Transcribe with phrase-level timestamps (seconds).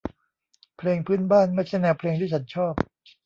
[0.77, 2.73] เพลงพื้นบ้านไม่ใช่แนวเพลงที่ฉันชอบ